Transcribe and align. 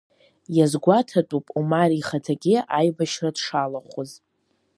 Иазгәаҭатәуп 0.55 1.45
Омар 1.59 1.91
ихаҭагьы 1.99 2.55
аибашьра 2.79 3.29
дшалахәыз. 3.35 4.11